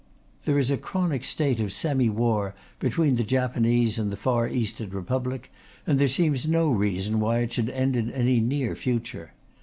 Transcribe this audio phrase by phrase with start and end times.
[0.45, 4.89] There is a chronic state of semi war between the Japanese and the Far Eastern
[4.89, 5.51] Republic,
[5.85, 9.33] and there seems no reason why it should end in any near future.